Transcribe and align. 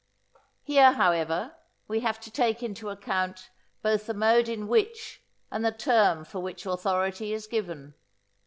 Here, 0.63 0.93
however, 0.93 1.55
we 1.87 1.99
have 1.99 2.19
to 2.21 2.31
take 2.31 2.63
into 2.63 2.89
account 2.89 3.51
both 3.83 4.07
the 4.07 4.15
mode 4.15 4.49
in 4.49 4.67
which, 4.67 5.21
and 5.51 5.63
the 5.63 5.71
term 5.71 6.25
for 6.25 6.39
which 6.39 6.65
authority 6.65 7.33
is 7.33 7.45
given. 7.45 7.93